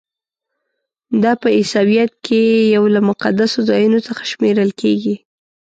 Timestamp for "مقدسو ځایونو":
3.09-3.99